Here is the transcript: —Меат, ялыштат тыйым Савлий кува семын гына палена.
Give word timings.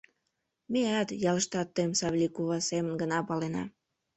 —Меат, 0.73 1.09
ялыштат 1.29 1.67
тыйым 1.75 1.93
Савлий 1.99 2.31
кува 2.35 2.57
семын 2.69 2.93
гына 3.01 3.19
палена. 3.29 3.63